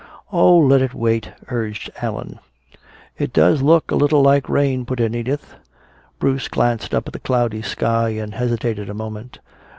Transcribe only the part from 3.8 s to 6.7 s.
a little like rain," put in Edith. Bruce